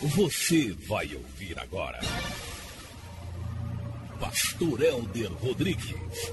Você 0.00 0.70
vai 0.86 1.12
ouvir 1.12 1.58
agora. 1.58 1.98
Pastor 4.20 4.80
Helder 4.80 5.32
Rodrigues. 5.32 6.32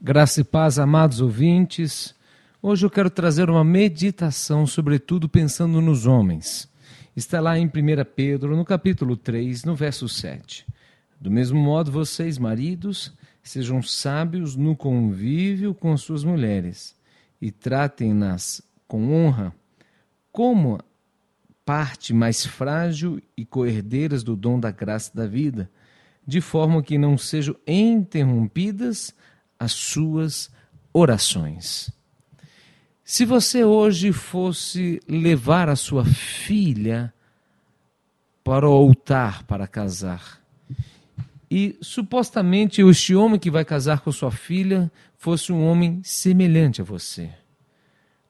Graça 0.00 0.40
e 0.40 0.44
paz, 0.44 0.78
amados 0.78 1.20
ouvintes. 1.20 2.14
Hoje 2.62 2.86
eu 2.86 2.90
quero 2.90 3.10
trazer 3.10 3.50
uma 3.50 3.62
meditação, 3.62 4.66
sobretudo 4.66 5.28
pensando 5.28 5.82
nos 5.82 6.06
homens. 6.06 6.66
Está 7.14 7.42
lá 7.42 7.58
em 7.58 7.66
1 7.66 7.70
Pedro, 8.16 8.56
no 8.56 8.64
capítulo 8.64 9.18
3, 9.18 9.64
no 9.64 9.76
verso 9.76 10.08
7. 10.08 10.66
Do 11.20 11.30
mesmo 11.30 11.60
modo, 11.60 11.92
vocês, 11.92 12.38
maridos, 12.38 13.12
sejam 13.42 13.82
sábios 13.82 14.56
no 14.56 14.74
convívio 14.74 15.74
com 15.74 15.94
suas 15.98 16.24
mulheres 16.24 16.96
e 17.38 17.50
tratem-nas 17.50 18.62
com 18.88 19.12
honra 19.12 19.54
como 20.32 20.78
parte 21.64 22.12
mais 22.12 22.44
frágil 22.44 23.22
e 23.36 23.44
coerdeiras 23.44 24.22
do 24.22 24.34
dom 24.34 24.58
da 24.58 24.70
graça 24.70 25.10
da 25.14 25.26
vida, 25.26 25.70
de 26.26 26.40
forma 26.40 26.82
que 26.82 26.98
não 26.98 27.16
sejam 27.16 27.54
interrompidas 27.66 29.14
as 29.58 29.72
suas 29.72 30.50
orações. 30.92 31.90
Se 33.04 33.24
você 33.24 33.64
hoje 33.64 34.12
fosse 34.12 35.00
levar 35.08 35.68
a 35.68 35.76
sua 35.76 36.04
filha 36.04 37.12
para 38.44 38.68
o 38.68 38.72
altar 38.72 39.42
para 39.44 39.66
casar, 39.66 40.40
e 41.50 41.76
supostamente 41.80 42.80
este 42.80 43.14
homem 43.14 43.38
que 43.38 43.50
vai 43.50 43.64
casar 43.64 44.00
com 44.00 44.12
sua 44.12 44.30
filha 44.30 44.90
fosse 45.16 45.52
um 45.52 45.66
homem 45.66 46.00
semelhante 46.04 46.80
a 46.80 46.84
você, 46.84 47.30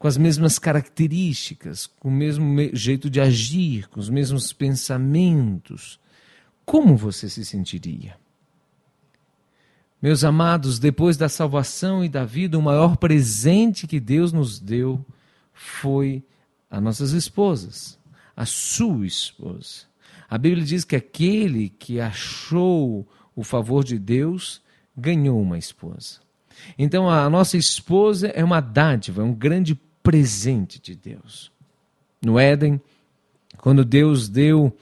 com 0.01 0.09
as 0.09 0.17
mesmas 0.17 0.59
características, 0.59 1.87
com 1.87 2.09
o 2.09 2.11
mesmo 2.11 2.47
jeito 2.73 3.11
de 3.11 3.21
agir, 3.21 3.87
com 3.91 4.01
os 4.01 4.09
mesmos 4.09 4.51
pensamentos, 4.51 6.01
como 6.65 6.97
você 6.97 7.29
se 7.29 7.45
sentiria? 7.45 8.17
Meus 10.01 10.25
amados, 10.25 10.79
depois 10.79 11.19
da 11.19 11.29
salvação 11.29 12.03
e 12.03 12.09
da 12.09 12.25
vida, 12.25 12.59
o 12.59 12.63
maior 12.63 12.97
presente 12.97 13.87
que 13.87 14.01
Deus 14.01 14.33
nos 14.33 14.59
deu 14.59 15.05
foi 15.53 16.25
as 16.71 16.83
nossas 16.83 17.13
esposas, 17.13 17.99
a 18.35 18.47
sua 18.47 19.07
esposa. 19.07 19.85
A 20.31 20.39
Bíblia 20.39 20.65
diz 20.65 20.83
que 20.83 20.97
aquele 20.97 21.69
que 21.69 22.01
achou 22.01 23.07
o 23.37 23.45
favor 23.45 23.85
de 23.85 23.99
Deus 23.99 24.63
ganhou 24.97 25.39
uma 25.43 25.59
esposa. 25.59 26.21
Então 26.79 27.11
a 27.11 27.29
nossa 27.29 27.59
esposa 27.59 28.29
é 28.29 28.43
uma 28.43 28.63
dádiva, 28.63 29.21
é 29.21 29.25
um 29.25 29.35
grande 29.35 29.79
presente 30.03 30.81
de 30.81 30.95
Deus. 30.95 31.51
No 32.23 32.39
Éden, 32.39 32.81
quando 33.59 33.85
Deus 33.85 34.29
deu 34.29 34.77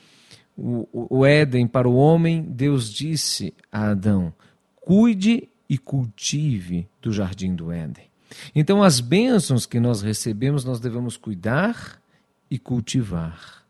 o, 0.57 1.17
o 1.19 1.27
Éden 1.27 1.67
para 1.67 1.89
o 1.89 1.95
homem, 1.95 2.43
Deus 2.43 2.93
disse 2.93 3.55
a 3.71 3.91
Adão: 3.91 4.33
cuide 4.81 5.49
e 5.69 5.77
cultive 5.79 6.89
do 7.01 7.13
jardim 7.13 7.55
do 7.55 7.71
Éden. 7.71 8.09
Então, 8.55 8.83
as 8.83 9.01
bênçãos 9.01 9.67
que 9.67 9.81
nós 9.81 10.03
recebemos, 10.03 10.65
nós 10.65 10.81
devemos 10.81 11.17
cuidar 11.17 12.01
e 12.51 12.59
cultivar. 12.59 13.65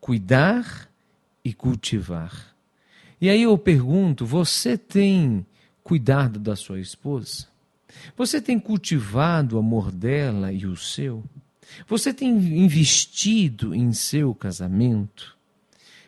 Cuidar 0.00 0.88
e 1.44 1.52
cultivar. 1.52 2.54
E 3.20 3.28
aí 3.28 3.42
eu 3.42 3.56
pergunto: 3.56 4.24
você 4.26 4.76
tem 4.76 5.46
cuidado 5.82 6.38
da 6.38 6.54
sua 6.56 6.80
esposa? 6.80 7.46
Você 8.16 8.40
tem 8.40 8.58
cultivado 8.58 9.56
o 9.56 9.58
amor 9.58 9.90
dela 9.90 10.52
e 10.52 10.66
o 10.66 10.76
seu? 10.76 11.24
Você 11.86 12.12
tem 12.12 12.30
investido 12.30 13.74
em 13.74 13.92
seu 13.92 14.34
casamento? 14.34 15.36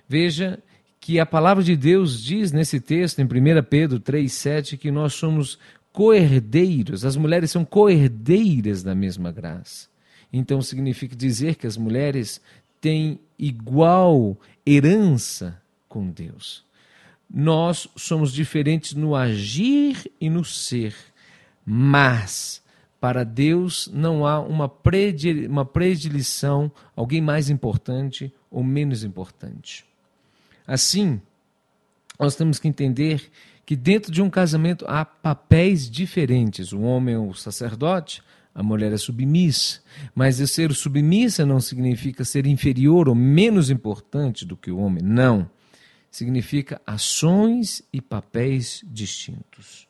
Veja 0.08 0.58
que 1.00 1.18
a 1.18 1.26
palavra 1.26 1.62
de 1.62 1.76
Deus 1.76 2.22
diz 2.22 2.52
nesse 2.52 2.80
texto, 2.80 3.20
em 3.20 3.24
1 3.24 3.28
Pedro 3.68 4.00
3,7, 4.00 4.76
que 4.76 4.90
nós 4.90 5.14
somos 5.14 5.58
coerdeiros, 5.92 7.04
as 7.04 7.16
mulheres 7.16 7.50
são 7.50 7.64
coerdeiras 7.64 8.82
da 8.82 8.94
mesma 8.94 9.32
graça. 9.32 9.88
Então 10.32 10.62
significa 10.62 11.16
dizer 11.16 11.56
que 11.56 11.66
as 11.66 11.76
mulheres 11.76 12.40
têm 12.80 13.18
igual 13.38 14.38
herança 14.64 15.60
com 15.88 16.08
Deus. 16.08 16.64
Nós 17.28 17.88
somos 17.96 18.32
diferentes 18.32 18.94
no 18.94 19.14
agir 19.14 20.10
e 20.20 20.28
no 20.28 20.44
ser 20.44 20.94
mas 21.64 22.62
para 23.00 23.24
Deus 23.24 23.88
não 23.92 24.26
há 24.26 24.40
uma, 24.40 24.68
predileção, 24.68 26.70
alguém 26.94 27.20
mais 27.20 27.48
importante 27.48 28.32
ou 28.50 28.62
menos 28.62 29.02
importante. 29.02 29.84
Assim, 30.66 31.20
nós 32.18 32.36
temos 32.36 32.58
que 32.58 32.68
entender 32.68 33.30
que 33.64 33.74
dentro 33.74 34.12
de 34.12 34.20
um 34.20 34.28
casamento 34.28 34.84
há 34.86 35.04
papéis 35.04 35.90
diferentes. 35.90 36.72
O 36.72 36.80
homem 36.80 37.14
é 37.14 37.18
o 37.18 37.32
sacerdote, 37.32 38.22
a 38.54 38.62
mulher 38.62 38.92
é 38.92 38.98
submissa. 38.98 39.80
Mas 40.14 40.36
ser 40.50 40.74
submissa 40.74 41.46
não 41.46 41.60
significa 41.60 42.24
ser 42.24 42.46
inferior 42.46 43.08
ou 43.08 43.14
menos 43.14 43.70
importante 43.70 44.44
do 44.44 44.56
que 44.56 44.70
o 44.70 44.78
homem. 44.78 45.02
Não. 45.02 45.50
Significa 46.10 46.80
ações 46.86 47.82
e 47.92 48.00
papéis 48.00 48.84
distintos. 48.86 49.89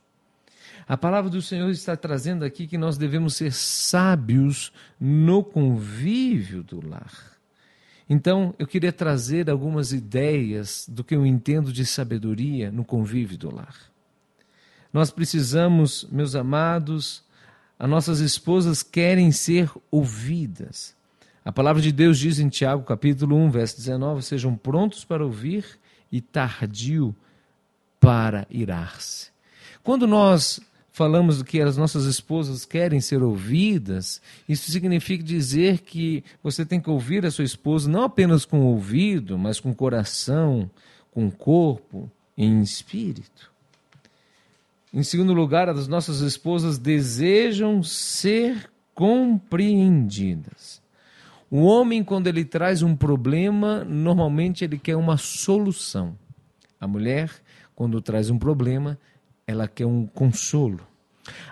A 0.90 0.96
palavra 0.96 1.30
do 1.30 1.40
Senhor 1.40 1.70
está 1.70 1.96
trazendo 1.96 2.44
aqui 2.44 2.66
que 2.66 2.76
nós 2.76 2.98
devemos 2.98 3.36
ser 3.36 3.52
sábios 3.52 4.72
no 4.98 5.44
convívio 5.44 6.64
do 6.64 6.84
lar. 6.84 7.12
Então, 8.08 8.52
eu 8.58 8.66
queria 8.66 8.92
trazer 8.92 9.48
algumas 9.48 9.92
ideias 9.92 10.84
do 10.88 11.04
que 11.04 11.14
eu 11.14 11.24
entendo 11.24 11.72
de 11.72 11.86
sabedoria 11.86 12.72
no 12.72 12.84
convívio 12.84 13.38
do 13.38 13.54
lar. 13.54 13.76
Nós 14.92 15.12
precisamos, 15.12 16.08
meus 16.10 16.34
amados, 16.34 17.22
as 17.78 17.88
nossas 17.88 18.18
esposas 18.18 18.82
querem 18.82 19.30
ser 19.30 19.70
ouvidas. 19.92 20.96
A 21.44 21.52
palavra 21.52 21.80
de 21.80 21.92
Deus 21.92 22.18
diz 22.18 22.40
em 22.40 22.48
Tiago, 22.48 22.82
capítulo 22.82 23.36
1, 23.36 23.50
verso 23.52 23.76
19: 23.76 24.22
sejam 24.22 24.56
prontos 24.56 25.04
para 25.04 25.24
ouvir 25.24 25.64
e 26.10 26.20
tardio 26.20 27.14
para 28.00 28.44
irar-se. 28.50 29.30
Quando 29.84 30.04
nós 30.04 30.60
falamos 30.92 31.42
que 31.42 31.60
as 31.60 31.76
nossas 31.76 32.04
esposas 32.04 32.64
querem 32.64 33.00
ser 33.00 33.22
ouvidas, 33.22 34.20
isso 34.48 34.70
significa 34.70 35.22
dizer 35.22 35.78
que 35.78 36.24
você 36.42 36.64
tem 36.64 36.80
que 36.80 36.90
ouvir 36.90 37.24
a 37.24 37.30
sua 37.30 37.44
esposa 37.44 37.88
não 37.88 38.02
apenas 38.02 38.44
com 38.44 38.60
o 38.60 38.66
ouvido, 38.66 39.38
mas 39.38 39.60
com 39.60 39.70
o 39.70 39.74
coração, 39.74 40.70
com 41.10 41.26
o 41.26 41.32
corpo 41.32 42.10
e 42.36 42.44
em 42.44 42.60
espírito. 42.62 43.50
Em 44.92 45.02
segundo 45.04 45.32
lugar, 45.32 45.68
as 45.68 45.86
nossas 45.86 46.20
esposas 46.20 46.76
desejam 46.76 47.82
ser 47.82 48.68
compreendidas. 48.92 50.82
O 51.48 51.62
homem, 51.62 52.02
quando 52.02 52.26
ele 52.26 52.44
traz 52.44 52.82
um 52.82 52.96
problema, 52.96 53.84
normalmente 53.84 54.64
ele 54.64 54.78
quer 54.78 54.96
uma 54.96 55.16
solução. 55.16 56.16
A 56.80 56.86
mulher, 56.86 57.30
quando 57.74 58.00
traz 58.00 58.30
um 58.30 58.38
problema, 58.38 58.98
ela 59.50 59.68
quer 59.68 59.86
um 59.86 60.06
consolo. 60.06 60.80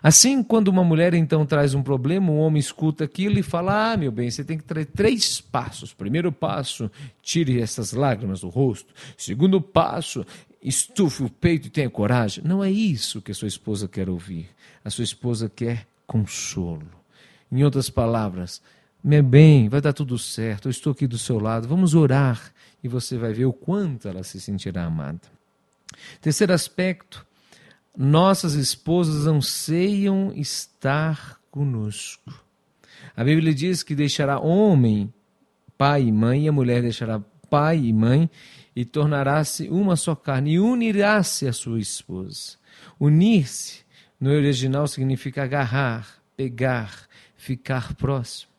Assim, 0.02 0.42
quando 0.42 0.68
uma 0.68 0.82
mulher 0.82 1.14
então 1.14 1.44
traz 1.44 1.74
um 1.74 1.82
problema, 1.82 2.30
um 2.30 2.38
homem 2.38 2.58
escuta 2.58 3.04
aquilo 3.04 3.38
e 3.38 3.42
fala: 3.42 3.92
Ah, 3.92 3.96
meu 3.96 4.10
bem, 4.10 4.30
você 4.30 4.42
tem 4.42 4.56
que 4.56 4.64
ter 4.64 4.86
três 4.86 5.40
passos. 5.40 5.92
Primeiro 5.92 6.32
passo, 6.32 6.90
tire 7.22 7.60
essas 7.60 7.92
lágrimas 7.92 8.40
do 8.40 8.48
rosto. 8.48 8.92
Segundo 9.16 9.60
passo, 9.60 10.24
estufe 10.62 11.22
o 11.22 11.30
peito 11.30 11.68
e 11.68 11.70
tenha 11.70 11.90
coragem. 11.90 12.42
Não 12.44 12.64
é 12.64 12.70
isso 12.70 13.20
que 13.20 13.30
a 13.30 13.34
sua 13.34 13.48
esposa 13.48 13.86
quer 13.86 14.08
ouvir. 14.08 14.48
A 14.84 14.90
sua 14.90 15.04
esposa 15.04 15.48
quer 15.48 15.86
consolo. 16.06 16.88
Em 17.50 17.62
outras 17.64 17.88
palavras, 17.88 18.60
meu 19.02 19.22
bem, 19.22 19.68
vai 19.68 19.80
dar 19.80 19.92
tudo 19.92 20.18
certo, 20.18 20.66
eu 20.66 20.70
estou 20.70 20.92
aqui 20.92 21.06
do 21.06 21.16
seu 21.16 21.38
lado, 21.38 21.68
vamos 21.68 21.94
orar 21.94 22.52
e 22.82 22.88
você 22.88 23.16
vai 23.16 23.32
ver 23.32 23.46
o 23.46 23.52
quanto 23.52 24.08
ela 24.08 24.22
se 24.22 24.40
sentirá 24.40 24.84
amada. 24.84 25.20
Terceiro 26.20 26.52
aspecto, 26.52 27.26
nossas 27.98 28.54
esposas 28.54 29.26
anseiam 29.26 30.32
estar 30.32 31.40
conosco. 31.50 32.32
A 33.16 33.24
Bíblia 33.24 33.52
diz 33.52 33.82
que 33.82 33.92
deixará 33.92 34.38
homem, 34.38 35.12
pai 35.76 36.04
e 36.04 36.12
mãe, 36.12 36.44
e 36.44 36.48
a 36.48 36.52
mulher 36.52 36.80
deixará 36.80 37.20
pai 37.50 37.78
e 37.78 37.92
mãe, 37.92 38.30
e 38.76 38.84
tornará-se 38.84 39.68
uma 39.68 39.96
só 39.96 40.14
carne, 40.14 40.52
e 40.52 40.60
unirá-se 40.60 41.48
a 41.48 41.52
sua 41.52 41.80
esposa. 41.80 42.56
Unir-se, 43.00 43.80
no 44.20 44.30
original, 44.30 44.86
significa 44.86 45.42
agarrar, 45.42 46.22
pegar, 46.36 47.08
ficar 47.36 47.94
próximo. 47.94 48.52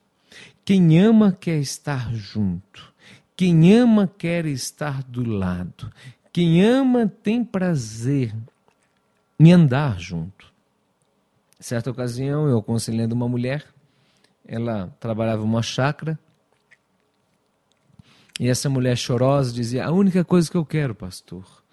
Quem 0.65 0.99
ama 0.99 1.31
quer 1.31 1.59
estar 1.59 2.13
junto. 2.13 2.93
Quem 3.37 3.73
ama 3.73 4.05
quer 4.17 4.45
estar 4.45 5.01
do 5.03 5.23
lado. 5.23 5.89
Quem 6.33 6.61
ama 6.61 7.07
tem 7.07 7.41
prazer 7.41 8.35
em 9.39 9.53
andar 9.53 9.99
junto. 9.99 10.51
Certa 11.59 11.89
ocasião, 11.89 12.47
eu 12.47 12.57
aconselhando 12.57 13.15
uma 13.15 13.27
mulher, 13.27 13.65
ela 14.45 14.95
trabalhava 14.99 15.43
uma 15.43 15.61
chácara 15.61 16.17
E 18.39 18.47
essa 18.47 18.69
mulher 18.69 18.97
chorosa 18.97 19.51
dizia: 19.51 19.85
A 19.85 19.91
única 19.91 20.23
coisa 20.23 20.49
que 20.49 20.57
eu 20.57 20.65
quero, 20.65 20.95
pastor, 20.95 21.63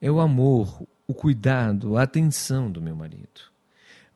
é 0.00 0.10
o 0.10 0.20
amor, 0.20 0.82
o 1.06 1.14
cuidado, 1.14 1.96
a 1.96 2.02
atenção 2.02 2.70
do 2.70 2.80
meu 2.80 2.96
marido. 2.96 3.52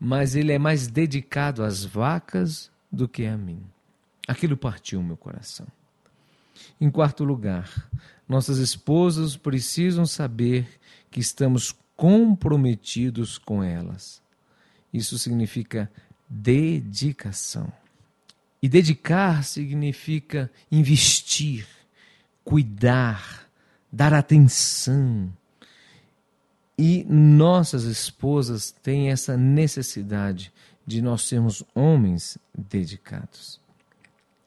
Mas 0.01 0.35
ele 0.35 0.53
é 0.53 0.59
mais 0.59 0.89
dedicado 0.89 1.63
às 1.63 1.85
vacas 1.85 2.71
do 2.91 3.07
que 3.07 3.27
a 3.27 3.37
mim. 3.37 3.63
Aquilo 4.27 4.57
partiu 4.57 5.03
meu 5.03 5.17
coração. 5.17 5.67
Em 6.81 6.91
quarto 6.91 7.25
lugar, 7.25 7.89
nossas 8.29 8.59
esposas 8.59 9.37
precisam 9.37 10.07
saber 10.07 10.81
que 11.11 11.21
estamos 11.21 11.75
comprometidos 11.97 13.39
com 13.39 13.63
elas. 13.63 14.23
Isso 14.93 15.19
significa 15.19 15.91
dedicação. 16.29 17.73
E 18.63 18.69
dedicar 18.69 19.45
significa 19.45 20.51
investir, 20.71 21.67
cuidar, 22.45 23.49
dar 23.91 24.13
atenção. 24.13 25.33
E 26.79 27.05
nossas 27.05 27.85
esposas 27.85 28.71
têm 28.71 29.11
essa 29.11 29.37
necessidade 29.37 30.53
de 30.87 31.01
nós 31.01 31.23
sermos 31.23 31.63
homens 31.75 32.39
dedicados. 32.57 33.61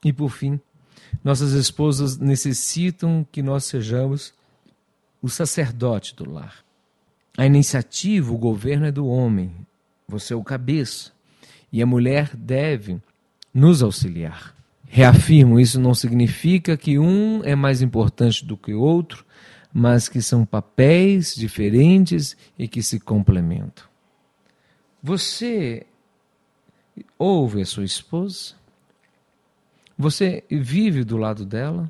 E 0.03 0.13
por 0.13 0.29
fim, 0.29 0.59
nossas 1.23 1.51
esposas 1.53 2.17
necessitam 2.17 3.27
que 3.31 3.41
nós 3.41 3.65
sejamos 3.65 4.33
o 5.21 5.27
sacerdote 5.27 6.15
do 6.15 6.29
lar. 6.29 6.63
A 7.39 7.45
iniciativa, 7.45 8.33
o 8.33 8.37
governo 8.37 8.85
é 8.85 8.91
do 8.91 9.07
homem, 9.07 9.65
você 10.05 10.33
é 10.33 10.35
o 10.35 10.43
cabeça. 10.43 11.13
E 11.71 11.81
a 11.81 11.85
mulher 11.85 12.35
deve 12.35 13.01
nos 13.53 13.81
auxiliar. 13.81 14.53
Reafirmo, 14.89 15.57
isso 15.57 15.79
não 15.79 15.95
significa 15.95 16.75
que 16.75 16.99
um 16.99 17.41
é 17.45 17.55
mais 17.55 17.81
importante 17.81 18.43
do 18.43 18.57
que 18.57 18.73
o 18.73 18.81
outro, 18.81 19.23
mas 19.73 20.09
que 20.09 20.21
são 20.21 20.45
papéis 20.45 21.33
diferentes 21.33 22.35
e 22.57 22.67
que 22.67 22.83
se 22.83 22.99
complementam. 22.99 23.85
Você 25.01 25.87
ouve 27.17 27.61
a 27.61 27.65
sua 27.65 27.85
esposa? 27.85 28.53
Você 29.97 30.43
vive 30.51 31.05
do 31.05 31.15
lado 31.15 31.45
dela? 31.45 31.89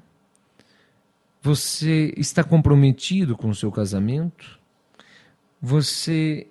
Você 1.42 2.14
está 2.16 2.44
comprometido 2.44 3.36
com 3.36 3.50
o 3.50 3.56
seu 3.56 3.72
casamento? 3.72 4.59
Você 5.62 6.48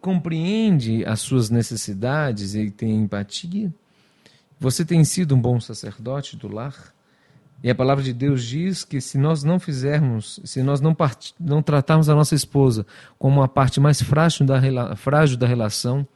compreende 0.00 1.04
as 1.04 1.20
suas 1.20 1.50
necessidades 1.50 2.54
e 2.54 2.70
tem 2.70 2.94
empatia? 3.02 3.72
Você 4.58 4.84
tem 4.84 5.04
sido 5.04 5.34
um 5.34 5.40
bom 5.40 5.60
sacerdote 5.60 6.36
do 6.36 6.48
lar? 6.48 6.94
E 7.62 7.70
a 7.70 7.74
palavra 7.74 8.04
de 8.04 8.12
Deus 8.12 8.44
diz 8.44 8.84
que 8.84 9.00
se 9.00 9.16
nós 9.16 9.42
não 9.42 9.58
fizermos, 9.58 10.38
se 10.44 10.62
nós 10.62 10.80
não, 10.80 10.94
part... 10.94 11.34
não 11.40 11.62
tratarmos 11.62 12.08
a 12.08 12.14
nossa 12.14 12.34
esposa 12.34 12.86
como 13.18 13.42
a 13.42 13.48
parte 13.48 13.80
mais 13.80 14.02
frágil 14.02 14.46
da, 14.46 14.58
rela... 14.58 14.96
frágil 14.96 15.36
da 15.38 15.46
relação, 15.46 16.06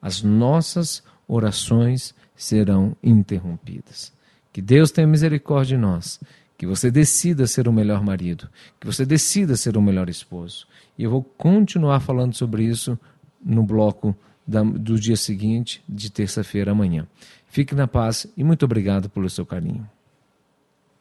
as 0.00 0.22
nossas 0.22 1.02
orações 1.26 2.14
serão 2.36 2.96
interrompidas. 3.02 4.12
Que 4.52 4.62
Deus 4.62 4.90
tenha 4.90 5.06
misericórdia 5.06 5.76
de 5.76 5.82
nós. 5.82 6.20
Que 6.58 6.66
você 6.66 6.90
decida 6.90 7.46
ser 7.46 7.68
o 7.68 7.72
melhor 7.72 8.04
marido. 8.04 8.48
Que 8.78 8.86
você 8.86 9.06
decida 9.06 9.56
ser 9.56 9.78
o 9.78 9.82
melhor 9.82 10.10
esposo. 10.10 10.66
E 10.98 11.04
eu 11.04 11.10
vou 11.10 11.22
continuar 11.22 12.00
falando 12.00 12.34
sobre 12.34 12.64
isso 12.64 12.98
no 13.42 13.62
bloco 13.62 14.14
da, 14.46 14.62
do 14.62 14.98
dia 14.98 15.16
seguinte, 15.16 15.82
de 15.88 16.10
terça-feira 16.10 16.72
amanhã. 16.72 17.06
Fique 17.48 17.74
na 17.74 17.86
paz 17.86 18.26
e 18.36 18.44
muito 18.44 18.64
obrigado 18.64 19.08
pelo 19.08 19.30
seu 19.30 19.46
carinho. 19.46 19.88